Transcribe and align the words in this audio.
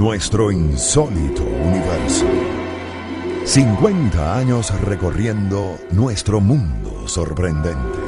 Nuestro 0.00 0.50
insólito 0.50 1.44
universo. 1.44 2.24
50 3.44 4.38
años 4.38 4.72
recorriendo 4.80 5.78
nuestro 5.90 6.40
mundo 6.40 7.06
sorprendente. 7.06 7.98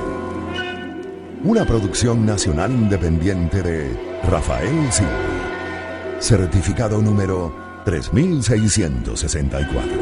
Una 1.44 1.66
producción 1.66 2.24
nacional 2.24 2.72
independiente 2.72 3.62
de 3.62 4.20
Rafael 4.24 4.90
Silva. 4.90 5.12
Certificado 6.18 7.02
número 7.02 7.54
3664. 7.84 9.93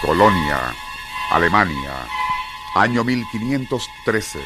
Colonia, 0.00 0.60
Alemania, 1.32 2.06
año 2.74 3.04
1513. 3.04 4.38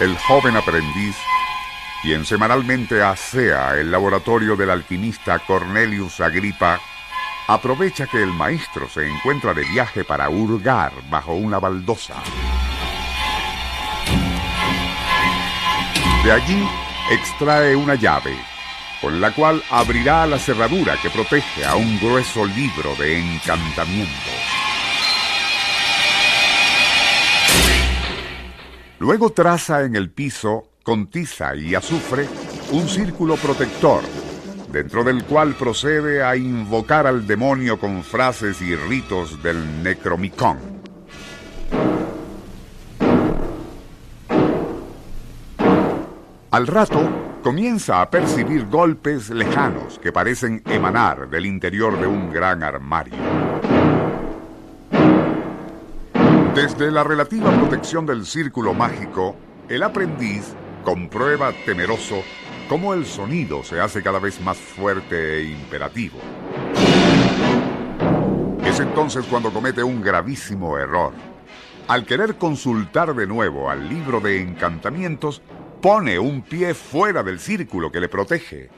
El 0.00 0.16
joven 0.18 0.56
aprendiz, 0.56 1.16
quien 2.02 2.24
semanalmente 2.24 3.02
asea 3.02 3.76
el 3.76 3.90
laboratorio 3.90 4.56
del 4.56 4.70
alquimista 4.70 5.38
Cornelius 5.40 6.20
Agripa, 6.20 6.80
aprovecha 7.46 8.06
que 8.06 8.22
el 8.22 8.32
maestro 8.32 8.88
se 8.88 9.06
encuentra 9.06 9.52
de 9.52 9.64
viaje 9.64 10.04
para 10.04 10.30
hurgar 10.30 10.92
bajo 11.10 11.34
una 11.34 11.58
baldosa. 11.58 12.14
De 16.24 16.32
allí 16.32 16.68
extrae 17.10 17.74
una 17.74 17.94
llave 17.94 18.36
con 19.00 19.20
la 19.20 19.32
cual 19.32 19.62
abrirá 19.70 20.26
la 20.26 20.38
cerradura 20.38 20.96
que 21.00 21.10
protege 21.10 21.64
a 21.64 21.76
un 21.76 21.98
grueso 21.98 22.44
libro 22.44 22.94
de 22.96 23.18
encantamiento. 23.18 24.30
Luego 28.98 29.30
traza 29.30 29.82
en 29.84 29.96
el 29.96 30.10
piso, 30.10 30.68
con 30.82 31.06
tiza 31.06 31.56
y 31.56 31.74
azufre, 31.74 32.28
un 32.72 32.86
círculo 32.86 33.36
protector, 33.36 34.02
dentro 34.70 35.02
del 35.04 35.24
cual 35.24 35.54
procede 35.54 36.22
a 36.22 36.36
invocar 36.36 37.06
al 37.06 37.26
demonio 37.26 37.78
con 37.80 38.04
frases 38.04 38.60
y 38.60 38.76
ritos 38.76 39.42
del 39.42 39.82
Necromicon. 39.82 40.58
Al 46.50 46.66
rato, 46.66 47.29
comienza 47.42 48.02
a 48.02 48.10
percibir 48.10 48.66
golpes 48.66 49.30
lejanos 49.30 49.98
que 49.98 50.12
parecen 50.12 50.62
emanar 50.66 51.28
del 51.30 51.46
interior 51.46 51.98
de 51.98 52.06
un 52.06 52.30
gran 52.30 52.62
armario. 52.62 53.14
Desde 56.54 56.90
la 56.90 57.02
relativa 57.02 57.50
protección 57.52 58.04
del 58.04 58.26
círculo 58.26 58.74
mágico, 58.74 59.36
el 59.68 59.82
aprendiz 59.82 60.54
comprueba 60.84 61.52
temeroso 61.64 62.16
cómo 62.68 62.92
el 62.92 63.06
sonido 63.06 63.62
se 63.62 63.80
hace 63.80 64.02
cada 64.02 64.18
vez 64.18 64.40
más 64.40 64.58
fuerte 64.58 65.38
e 65.38 65.44
imperativo. 65.44 66.18
Es 68.64 68.80
entonces 68.80 69.24
cuando 69.26 69.50
comete 69.52 69.82
un 69.82 70.02
gravísimo 70.02 70.76
error. 70.76 71.12
Al 71.88 72.04
querer 72.04 72.36
consultar 72.36 73.14
de 73.14 73.26
nuevo 73.26 73.70
al 73.70 73.88
libro 73.88 74.20
de 74.20 74.40
encantamientos, 74.40 75.42
pone 75.80 76.18
un 76.18 76.42
pie 76.42 76.74
fuera 76.74 77.22
del 77.22 77.40
círculo 77.40 77.90
que 77.90 78.00
le 78.00 78.08
protege. 78.08 78.68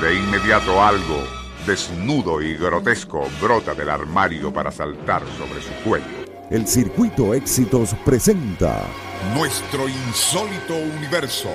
De 0.00 0.14
inmediato 0.14 0.80
algo, 0.82 1.24
desnudo 1.66 2.40
y 2.40 2.54
grotesco, 2.56 3.26
brota 3.40 3.74
del 3.74 3.90
armario 3.90 4.52
para 4.52 4.70
saltar 4.70 5.22
sobre 5.36 5.60
su 5.60 5.72
cuello. 5.84 6.06
El 6.50 6.66
Circuito 6.66 7.34
Éxitos 7.34 7.94
presenta 8.04 8.86
Nuestro 9.34 9.88
insólito 9.88 10.76
universo. 10.96 11.50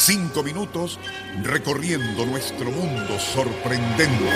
Cinco 0.00 0.44
minutos 0.44 0.98
recorriendo 1.42 2.24
nuestro 2.24 2.70
mundo 2.70 3.18
sorprendente. 3.18 4.30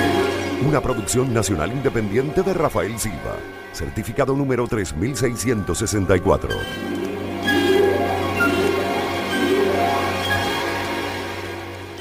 Una 0.67 0.81
producción 0.81 1.33
nacional 1.33 1.71
independiente 1.71 2.43
de 2.43 2.53
Rafael 2.53 2.99
Silva. 2.99 3.37
Certificado 3.73 4.35
número 4.35 4.67
3664. 4.67 6.51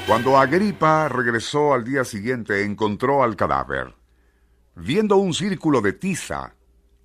Cuando 0.08 0.36
Agripa 0.36 1.08
regresó 1.08 1.72
al 1.72 1.84
día 1.84 2.04
siguiente, 2.04 2.64
encontró 2.64 3.22
al 3.22 3.36
cadáver. 3.36 3.94
Viendo 4.74 5.18
un 5.18 5.32
círculo 5.32 5.80
de 5.80 5.92
tiza, 5.92 6.56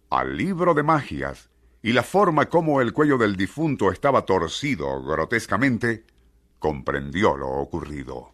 al 0.10 0.36
libro 0.36 0.74
de 0.74 0.82
magias 0.82 1.52
y 1.84 1.94
la 1.94 2.02
forma 2.02 2.48
como 2.48 2.82
el 2.82 2.94
cuello 2.94 3.20
del 3.20 3.38
difunto 3.38 3.92
estaba 3.92 4.26
torcido 4.26 5.04
grotescamente, 5.04 6.17
comprendió 6.60 7.38
lo 7.38 7.50
ocurrido. 7.50 8.32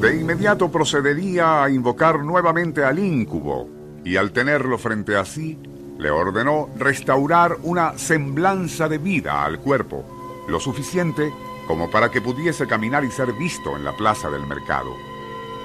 De 0.00 0.16
inmediato 0.16 0.70
procedería 0.70 1.62
a 1.62 1.70
invocar 1.70 2.24
nuevamente 2.24 2.84
al 2.84 2.98
íncubo 2.98 3.68
y 4.02 4.16
al 4.16 4.32
tenerlo 4.32 4.78
frente 4.78 5.16
a 5.16 5.24
sí, 5.24 5.58
le 5.98 6.10
ordenó 6.10 6.70
restaurar 6.78 7.58
una 7.62 7.98
semblanza 7.98 8.88
de 8.88 8.96
vida 8.96 9.44
al 9.44 9.60
cuerpo, 9.60 10.04
lo 10.48 10.58
suficiente 10.58 11.30
como 11.66 11.90
para 11.90 12.10
que 12.10 12.22
pudiese 12.22 12.66
caminar 12.66 13.04
y 13.04 13.10
ser 13.10 13.32
visto 13.34 13.76
en 13.76 13.84
la 13.84 13.92
plaza 13.96 14.30
del 14.30 14.46
mercado. 14.46 14.90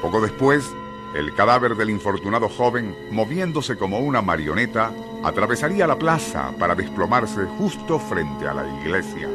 Poco 0.02 0.22
después, 0.22 0.69
el 1.14 1.34
cadáver 1.34 1.76
del 1.76 1.90
infortunado 1.90 2.50
joven, 2.50 2.96
moviéndose 3.12 3.78
como 3.78 4.00
una 4.00 4.22
marioneta, 4.22 4.92
atravesaría 5.24 5.88
la 5.88 5.98
plaza 5.98 6.52
para 6.60 6.76
desplomarse 6.76 7.46
justo 7.58 8.00
frente 8.00 8.48
a 8.48 8.54
la 8.54 8.68
iglesia. 8.82 9.30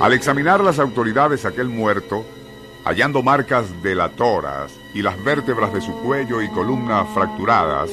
Al 0.00 0.12
examinar 0.12 0.62
las 0.64 0.78
autoridades 0.78 1.44
aquel 1.44 1.68
muerto, 1.68 2.24
hallando 2.84 3.22
marcas 3.22 3.82
delatoras 3.82 4.72
y 4.94 5.02
las 5.02 5.22
vértebras 5.22 5.72
de 5.72 5.80
su 5.80 5.92
cuello 6.02 6.42
y 6.42 6.48
columna 6.48 7.04
fracturadas, 7.04 7.90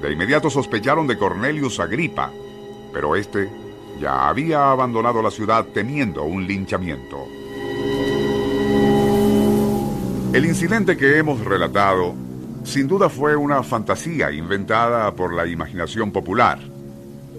de 0.00 0.12
inmediato 0.12 0.50
sospecharon 0.50 1.06
de 1.06 1.16
Cornelius 1.16 1.80
Agripa, 1.80 2.30
pero 2.92 3.14
este 3.14 3.48
ya 4.00 4.28
había 4.28 4.70
abandonado 4.70 5.22
la 5.22 5.30
ciudad 5.30 5.66
temiendo 5.72 6.24
un 6.24 6.46
linchamiento. 6.46 7.28
El 10.36 10.44
incidente 10.44 10.98
que 10.98 11.16
hemos 11.16 11.42
relatado 11.42 12.14
sin 12.62 12.86
duda 12.86 13.08
fue 13.08 13.34
una 13.36 13.62
fantasía 13.62 14.30
inventada 14.30 15.10
por 15.14 15.32
la 15.32 15.46
imaginación 15.46 16.12
popular, 16.12 16.58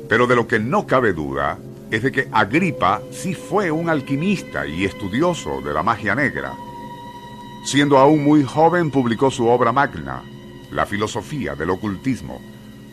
pero 0.10 0.26
de 0.26 0.36
lo 0.36 0.48
que 0.48 0.58
no 0.58 0.88
cabe 0.88 1.14
duda 1.14 1.60
es 1.92 2.02
de 2.02 2.12
que 2.12 2.28
Agripa 2.32 3.04
sí 3.12 3.36
fue 3.36 3.70
un 3.70 3.92
alquimista 3.92 4.66
y 4.66 4.84
estudioso 4.84 5.62
de 5.62 5.76
la 5.76 5.84
magia 5.84 6.16
negra. 6.16 6.54
Siendo 7.66 8.00
aún 8.00 8.24
muy 8.24 8.44
joven 8.44 8.90
publicó 8.90 9.30
su 9.30 9.46
obra 9.46 9.72
magna, 9.72 10.24
La 10.72 10.88
filosofía 10.88 11.54
del 11.54 11.70
ocultismo, 11.70 12.42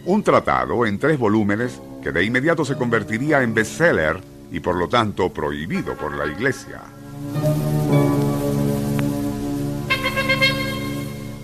un 0.04 0.22
tratado 0.22 0.84
en 0.84 0.98
tres 0.98 1.19
volúmenes 1.19 1.81
que 2.03 2.12
de 2.12 2.22
inmediato 2.22 2.66
se 2.66 2.76
convertiría 2.76 3.43
en 3.43 3.54
bestseller 3.54 4.20
y 4.53 4.60
por 4.60 4.76
lo 4.76 4.87
tanto 4.87 5.32
prohibido 5.32 5.97
por 5.97 6.14
la 6.14 6.26
Iglesia. 6.26 6.82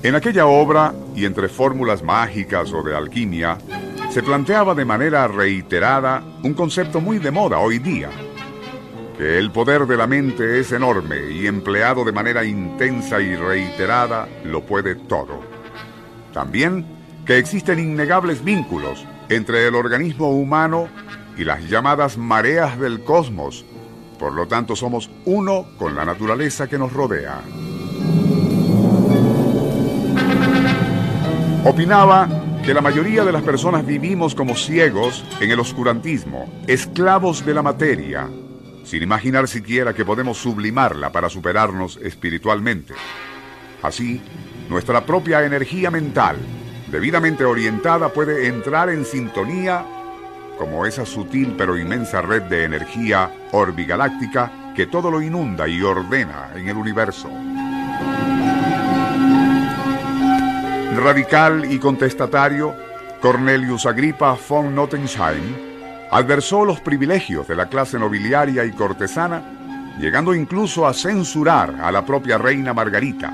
En 0.02 0.14
aquella 0.14 0.46
obra, 0.46 0.94
y 1.14 1.26
entre 1.26 1.50
fórmulas 1.50 2.02
mágicas 2.02 2.72
o 2.72 2.82
de 2.82 2.96
alquimia, 2.96 3.58
se 4.10 4.22
planteaba 4.22 4.74
de 4.74 4.86
manera 4.86 5.28
reiterada 5.28 6.22
un 6.42 6.54
concepto 6.54 7.02
muy 7.02 7.18
de 7.18 7.30
moda 7.30 7.58
hoy 7.58 7.78
día, 7.78 8.08
que 9.18 9.38
el 9.38 9.52
poder 9.52 9.86
de 9.86 9.98
la 9.98 10.06
mente 10.06 10.58
es 10.58 10.72
enorme 10.72 11.30
y 11.30 11.46
empleado 11.46 12.02
de 12.02 12.12
manera 12.12 12.44
intensa 12.46 13.20
y 13.20 13.36
reiterada 13.36 14.26
lo 14.44 14.64
puede 14.64 14.94
todo. 14.94 15.42
También 16.32 16.86
que 17.26 17.36
existen 17.36 17.78
innegables 17.78 18.42
vínculos 18.42 19.04
entre 19.28 19.66
el 19.66 19.74
organismo 19.74 20.30
humano 20.30 20.88
y 21.36 21.44
las 21.44 21.68
llamadas 21.68 22.16
mareas 22.16 22.78
del 22.80 23.04
cosmos, 23.04 23.66
por 24.18 24.32
lo 24.32 24.48
tanto 24.48 24.74
somos 24.74 25.10
uno 25.26 25.66
con 25.78 25.94
la 25.94 26.06
naturaleza 26.06 26.68
que 26.68 26.78
nos 26.78 26.90
rodea. 26.90 27.42
Opinaba 31.64 32.26
que 32.64 32.72
la 32.72 32.80
mayoría 32.80 33.22
de 33.22 33.32
las 33.32 33.42
personas 33.42 33.84
vivimos 33.84 34.34
como 34.34 34.56
ciegos 34.56 35.22
en 35.40 35.50
el 35.50 35.60
oscurantismo, 35.60 36.48
esclavos 36.66 37.44
de 37.44 37.52
la 37.52 37.62
materia, 37.62 38.30
sin 38.82 39.02
imaginar 39.02 39.46
siquiera 39.46 39.92
que 39.92 40.06
podemos 40.06 40.38
sublimarla 40.38 41.12
para 41.12 41.28
superarnos 41.28 41.98
espiritualmente. 42.02 42.94
Así, 43.82 44.22
nuestra 44.70 45.04
propia 45.04 45.44
energía 45.44 45.90
mental, 45.90 46.38
debidamente 46.90 47.44
orientada, 47.44 48.08
puede 48.08 48.46
entrar 48.46 48.88
en 48.88 49.04
sintonía 49.04 49.84
como 50.58 50.86
esa 50.86 51.04
sutil 51.04 51.54
pero 51.58 51.78
inmensa 51.78 52.22
red 52.22 52.42
de 52.42 52.64
energía 52.64 53.30
orbigaláctica 53.52 54.72
que 54.74 54.86
todo 54.86 55.10
lo 55.10 55.20
inunda 55.20 55.68
y 55.68 55.82
ordena 55.82 56.52
en 56.54 56.68
el 56.70 56.76
universo. 56.78 57.28
Radical 61.02 61.72
y 61.72 61.78
contestatario, 61.78 62.76
Cornelius 63.22 63.86
Agrippa 63.86 64.36
von 64.46 64.74
Nottensheim 64.74 65.56
adversó 66.10 66.66
los 66.66 66.80
privilegios 66.80 67.48
de 67.48 67.56
la 67.56 67.70
clase 67.70 67.98
nobiliaria 67.98 68.66
y 68.66 68.72
cortesana, 68.72 69.96
llegando 69.98 70.34
incluso 70.34 70.86
a 70.86 70.92
censurar 70.92 71.74
a 71.80 71.90
la 71.90 72.04
propia 72.04 72.36
reina 72.36 72.74
Margarita. 72.74 73.32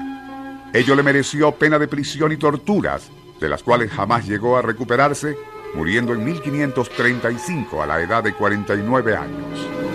Ello 0.73 0.95
le 0.95 1.03
mereció 1.03 1.51
pena 1.53 1.77
de 1.77 1.89
prisión 1.89 2.31
y 2.31 2.37
torturas, 2.37 3.11
de 3.41 3.49
las 3.49 3.65
cuales 3.65 3.91
jamás 3.91 4.29
llegó 4.29 4.57
a 4.57 4.63
recuperarse, 4.63 5.37
muriendo 5.75 6.15
en 6.15 6.25
1535 6.25 7.83
a 7.83 7.87
la 7.87 8.01
edad 8.01 8.23
de 8.23 8.33
49 8.33 9.17
años. 9.17 9.86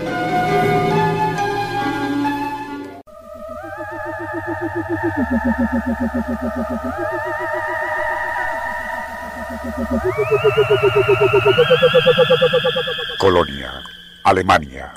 Colonia, 13.18 13.70
Alemania, 14.24 14.92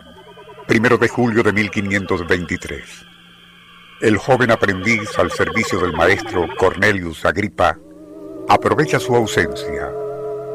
primero 0.68 0.98
de 0.98 1.08
julio 1.10 1.44
de 1.44 1.52
1523. 1.54 3.06
El 4.02 4.18
joven 4.18 4.52
aprendiz 4.52 5.18
al 5.18 5.32
servicio 5.32 5.80
del 5.80 5.94
maestro 5.94 6.48
Cornelius 6.58 7.26
Agrippa 7.26 7.78
aprovecha 8.48 9.00
su 9.00 9.16
ausencia 9.16 9.92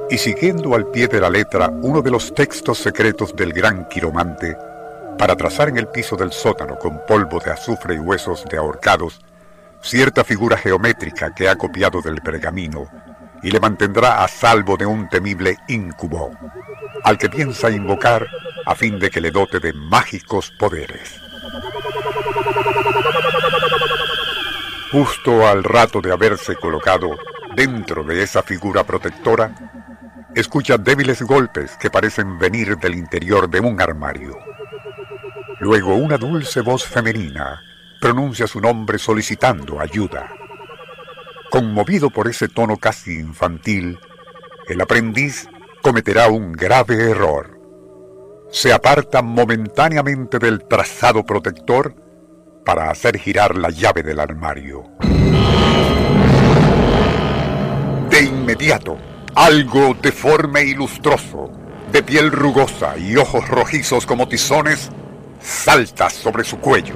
y 0.09 0.19
siguiendo 0.19 0.75
al 0.75 0.91
pie 0.91 1.09
de 1.09 1.21
la 1.21 1.31
letra 1.31 1.69
uno 1.69 2.03
de 2.03 2.11
los 2.11 2.35
textos 2.35 2.79
secretos 2.79 3.35
del 3.37 3.53
gran 3.53 3.89
quiromante, 3.89 4.57
para 5.19 5.37
trazar 5.37 5.69
en 5.69 5.79
el 5.79 5.89
piso 5.89 6.17
del 6.17 6.33
sótano 6.33 6.79
con 6.79 7.01
polvo 7.07 7.39
de 7.41 7.51
azufre 7.51 7.95
y 7.95 7.99
huesos 7.99 8.45
de 8.45 8.57
ahorcados 8.57 9.21
cierta 9.83 10.25
figura 10.25 10.57
geométrica 10.57 11.35
que 11.35 11.49
ha 11.49 11.57
copiado 11.57 12.03
del 12.03 12.21
pergamino 12.21 12.87
y 13.43 13.51
le 13.51 13.61
mantendrá 13.61 14.23
a 14.23 14.29
salvo 14.29 14.77
de 14.77 14.87
un 14.87 15.09
temible 15.09 15.57
incubo, 15.69 16.31
al 17.05 17.17
que 17.17 17.31
piensa 17.31 17.71
invocar 17.71 18.27
a 18.67 18.75
fin 18.75 18.99
de 18.99 19.11
que 19.11 19.21
le 19.21 19.31
dote 19.31 19.61
de 19.61 19.73
mágicos 19.73 20.53
poderes. 20.59 21.21
Justo 24.93 25.47
al 25.47 25.65
rato 25.65 26.01
de 26.01 26.13
haberse 26.13 26.57
colocado 26.57 27.17
dentro 27.55 28.05
de 28.05 28.23
esa 28.23 28.43
figura 28.43 28.85
protectora, 28.85 29.80
escucha 30.35 30.79
débiles 30.79 31.23
golpes 31.23 31.77
que 31.79 31.91
parecen 31.91 32.39
venir 32.39 32.77
del 32.79 32.95
interior 32.95 33.49
de 33.49 33.61
un 33.61 33.81
armario. 33.81 34.39
Luego 35.61 35.95
una 35.95 36.17
dulce 36.17 36.61
voz 36.61 36.85
femenina 36.85 37.61
pronuncia 38.01 38.47
su 38.47 38.61
nombre 38.61 38.99
solicitando 38.99 39.79
ayuda. 39.79 40.33
Conmovido 41.51 42.11
por 42.11 42.29
ese 42.29 42.49
tono 42.49 42.77
casi 42.77 43.19
infantil, 43.19 43.99
el 44.69 44.81
aprendiz 44.81 45.49
cometerá 45.83 46.29
un 46.29 46.53
grave 46.53 47.11
error. 47.11 47.59
Se 48.51 48.73
aparta 48.73 49.21
momentáneamente 49.21 50.39
del 50.39 50.67
trazado 50.67 51.25
protector 51.25 51.95
para 52.65 52.91
hacer 52.91 53.19
girar 53.19 53.57
la 53.57 53.71
llave 53.71 54.03
del 54.03 54.21
armario. 54.21 54.85
De 58.09 58.23
inmediato, 58.23 58.99
algo 59.35 59.95
deforme 60.01 60.63
y 60.63 60.75
lustroso, 60.75 61.51
de 61.93 62.03
piel 62.03 62.31
rugosa 62.31 62.97
y 62.99 63.17
ojos 63.17 63.49
rojizos 63.49 64.07
como 64.07 64.29
tizones, 64.29 64.91
salta 65.41 66.11
sobre 66.11 66.45
su 66.45 66.59
cuello. 66.59 66.95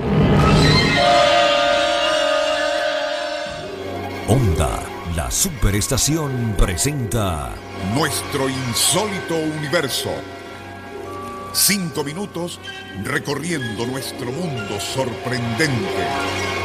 Onda, 4.28 4.80
la 5.16 5.30
superestación 5.30 6.54
presenta 6.56 7.50
Nuestro 7.94 8.48
insólito 8.48 9.36
universo. 9.36 10.10
Cinco 11.52 12.02
minutos 12.02 12.58
recorriendo 13.04 13.86
nuestro 13.86 14.32
mundo 14.32 14.80
sorprendente. 14.80 16.63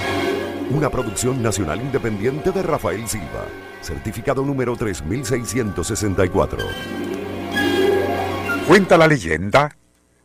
Una 0.72 0.92
producción 0.92 1.42
nacional 1.42 1.82
independiente 1.82 2.52
de 2.52 2.62
Rafael 2.62 3.08
Silva, 3.08 3.46
certificado 3.82 4.44
número 4.44 4.76
3664. 4.76 6.60
Cuenta 8.68 8.96
la 8.96 9.08
leyenda 9.08 9.76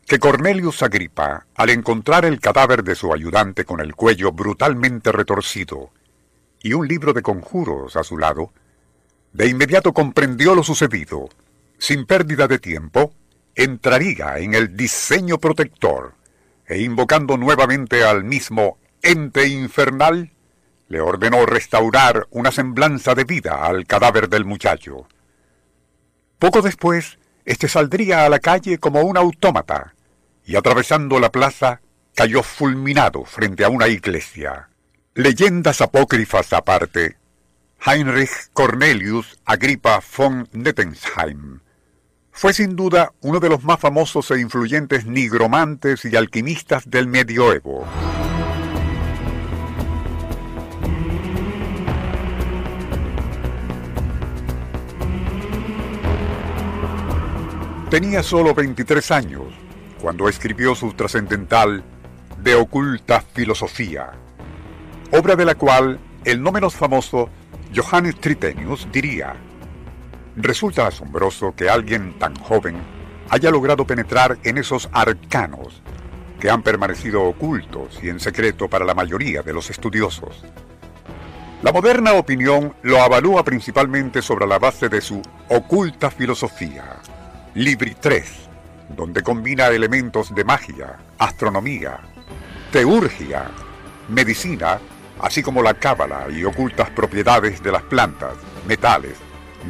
que 0.06 0.18
Cornelius 0.18 0.82
Agripa, 0.82 1.46
al 1.54 1.70
encontrar 1.70 2.26
el 2.26 2.40
cadáver 2.40 2.84
de 2.84 2.94
su 2.94 3.14
ayudante 3.14 3.64
con 3.64 3.80
el 3.80 3.94
cuello 3.94 4.32
brutalmente 4.32 5.12
retorcido 5.12 5.92
y 6.62 6.74
un 6.74 6.86
libro 6.88 7.14
de 7.14 7.22
conjuros 7.22 7.96
a 7.96 8.04
su 8.04 8.18
lado, 8.18 8.52
de 9.32 9.48
inmediato 9.48 9.94
comprendió 9.94 10.54
lo 10.54 10.62
sucedido. 10.62 11.30
Sin 11.78 12.04
pérdida 12.04 12.48
de 12.48 12.58
tiempo, 12.58 13.14
entraría 13.54 14.38
en 14.38 14.52
el 14.52 14.76
diseño 14.76 15.38
protector 15.38 16.12
e 16.66 16.82
invocando 16.82 17.38
nuevamente 17.38 18.04
al 18.04 18.24
mismo 18.24 18.76
ente 19.00 19.48
infernal, 19.48 20.33
le 20.88 21.00
ordenó 21.00 21.46
restaurar 21.46 22.26
una 22.30 22.52
semblanza 22.52 23.14
de 23.14 23.24
vida 23.24 23.64
al 23.64 23.86
cadáver 23.86 24.28
del 24.28 24.44
muchacho. 24.44 25.06
Poco 26.38 26.62
después, 26.62 27.18
éste 27.44 27.68
saldría 27.68 28.24
a 28.24 28.28
la 28.28 28.38
calle 28.38 28.78
como 28.78 29.02
un 29.02 29.16
autómata 29.16 29.94
y 30.44 30.56
atravesando 30.56 31.18
la 31.20 31.30
plaza 31.30 31.80
cayó 32.14 32.42
fulminado 32.42 33.24
frente 33.24 33.64
a 33.64 33.68
una 33.68 33.88
iglesia. 33.88 34.68
Leyendas 35.14 35.80
apócrifas 35.80 36.52
aparte, 36.52 37.16
Heinrich 37.86 38.50
Cornelius 38.52 39.38
Agrippa 39.44 40.00
von 40.16 40.48
Nettensheim 40.52 41.60
fue 42.34 42.52
sin 42.52 42.74
duda 42.74 43.12
uno 43.20 43.38
de 43.38 43.48
los 43.48 43.62
más 43.62 43.78
famosos 43.78 44.28
e 44.32 44.40
influyentes 44.40 45.06
nigromantes 45.06 46.04
y 46.04 46.16
alquimistas 46.16 46.90
del 46.90 47.06
medioevo. 47.06 47.86
Tenía 57.94 58.24
solo 58.24 58.52
23 58.56 59.08
años 59.12 59.44
cuando 60.02 60.28
escribió 60.28 60.74
su 60.74 60.94
trascendental 60.94 61.84
De 62.42 62.56
oculta 62.56 63.20
filosofía, 63.20 64.10
obra 65.12 65.36
de 65.36 65.44
la 65.44 65.54
cual 65.54 66.00
el 66.24 66.42
no 66.42 66.50
menos 66.50 66.74
famoso 66.74 67.30
Johannes 67.72 68.18
Tritenius 68.18 68.88
diría, 68.90 69.36
resulta 70.34 70.88
asombroso 70.88 71.54
que 71.54 71.70
alguien 71.70 72.18
tan 72.18 72.34
joven 72.34 72.78
haya 73.30 73.52
logrado 73.52 73.86
penetrar 73.86 74.38
en 74.42 74.58
esos 74.58 74.88
arcanos 74.90 75.80
que 76.40 76.50
han 76.50 76.64
permanecido 76.64 77.22
ocultos 77.22 78.00
y 78.02 78.08
en 78.08 78.18
secreto 78.18 78.68
para 78.68 78.84
la 78.84 78.94
mayoría 78.94 79.42
de 79.42 79.52
los 79.52 79.70
estudiosos. 79.70 80.42
La 81.62 81.72
moderna 81.72 82.14
opinión 82.14 82.74
lo 82.82 83.00
avalúa 83.00 83.44
principalmente 83.44 84.20
sobre 84.20 84.48
la 84.48 84.58
base 84.58 84.88
de 84.88 85.00
su 85.00 85.22
oculta 85.48 86.10
filosofía, 86.10 87.00
Libri 87.54 87.94
3, 88.00 88.24
donde 88.96 89.22
combina 89.22 89.68
elementos 89.68 90.34
de 90.34 90.42
magia, 90.42 90.96
astronomía, 91.18 92.00
teurgia, 92.72 93.48
medicina, 94.08 94.80
así 95.20 95.40
como 95.40 95.62
la 95.62 95.74
cábala 95.74 96.26
y 96.30 96.42
ocultas 96.42 96.90
propiedades 96.90 97.62
de 97.62 97.70
las 97.70 97.82
plantas, 97.82 98.34
metales, 98.66 99.14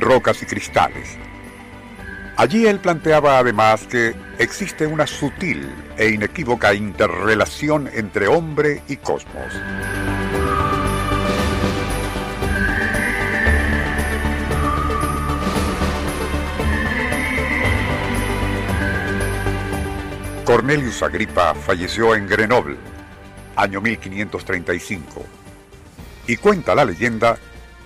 rocas 0.01 0.43
y 0.43 0.47
cristales. 0.47 1.19
Allí 2.39 2.67
él 2.67 2.79
planteaba 2.79 3.39
además 3.39 3.87
que 3.87 4.15
existe 4.39 4.87
una 4.87 5.07
sutil 5.07 5.69
e 5.99 6.09
inequívoca 6.09 6.73
interrelación 6.73 7.91
entre 7.93 8.29
hombre 8.29 8.81
y 8.89 8.97
cosmos. 8.97 9.53
Cornelius 20.45 21.03
Agrippa 21.03 21.55
falleció 21.55 22.15
en 22.15 22.27
Grenoble, 22.27 22.77
año 23.57 23.81
1535, 23.81 25.25
y 26.27 26.37
cuenta 26.37 26.75
la 26.75 26.85
leyenda 26.85 27.39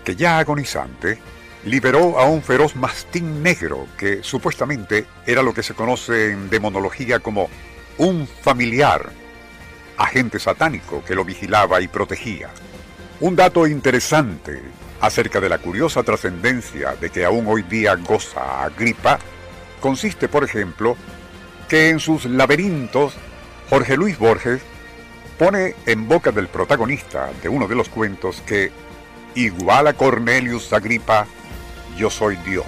que 0.05 0.17
ya 0.17 0.39
agonizante 0.39 1.19
liberó 1.65 2.19
a 2.19 2.25
un 2.25 2.43
feroz 2.43 2.75
mastín 2.75 3.45
negro 3.45 3.87
que 3.97 4.25
supuestamente 4.25 5.07
era 5.25 5.43
lo 5.43 5.55
que 5.55 5.63
se 5.63 5.75
conoce 5.75 6.33
en 6.33 6.51
demonología 6.51 7.21
como 7.21 7.49
un 7.99 8.27
familiar, 8.27 9.09
agente 9.97 10.41
satánico 10.41 11.05
que 11.05 11.15
lo 11.15 11.25
vigilaba 11.25 11.81
y 11.81 11.87
protegía. 11.87 12.51
Un 13.21 13.37
dato 13.37 13.69
interesante 13.69 14.61
acerca 15.01 15.41
de 15.41 15.49
la 15.49 15.59
curiosa 15.59 16.03
trascendencia 16.03 16.97
de 16.97 17.11
que 17.11 17.25
aún 17.25 17.47
hoy 17.47 17.63
día 17.63 17.95
goza 17.95 18.65
Agripa 18.65 19.21
consiste, 19.81 20.29
por 20.29 20.43
ejemplo, 20.43 20.97
que 21.69 21.91
en 21.91 22.01
sus 22.01 22.25
laberintos 22.25 23.15
Jorge 23.69 23.97
Luis 23.97 24.19
Borges 24.19 24.63
pone 25.39 25.75
en 25.87 26.09
boca 26.09 26.33
del 26.33 26.49
protagonista 26.49 27.31
de 27.43 27.49
uno 27.49 27.69
de 27.69 27.77
los 27.77 27.89
cuentos 27.89 28.43
que, 28.47 28.73
igual 29.35 29.87
a 29.87 29.93
Cornelius 29.93 30.73
Agripa, 30.73 31.27
yo 31.97 32.11
soy 32.11 32.37
Dios, 32.37 32.67